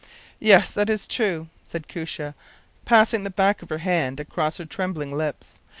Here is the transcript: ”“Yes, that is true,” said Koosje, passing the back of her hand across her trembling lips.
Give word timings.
”“Yes, 0.49 0.73
that 0.73 0.89
is 0.89 1.05
true,” 1.05 1.47
said 1.63 1.87
Koosje, 1.87 2.33
passing 2.85 3.23
the 3.23 3.29
back 3.29 3.61
of 3.61 3.69
her 3.69 3.77
hand 3.85 4.19
across 4.19 4.57
her 4.57 4.65
trembling 4.65 5.15
lips. 5.15 5.59